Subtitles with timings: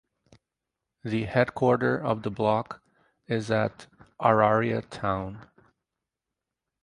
[1.03, 2.81] The headquarter of the block
[3.27, 3.85] is at
[4.19, 5.47] Araria town.